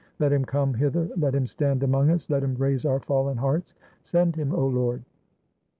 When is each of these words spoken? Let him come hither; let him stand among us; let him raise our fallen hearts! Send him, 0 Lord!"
Let 0.17 0.33
him 0.33 0.45
come 0.45 0.73
hither; 0.73 1.11
let 1.15 1.35
him 1.35 1.45
stand 1.45 1.83
among 1.83 2.09
us; 2.09 2.27
let 2.27 2.41
him 2.41 2.55
raise 2.55 2.85
our 2.87 2.99
fallen 3.01 3.37
hearts! 3.37 3.75
Send 4.01 4.35
him, 4.35 4.49
0 4.49 4.65
Lord!" 4.69 5.03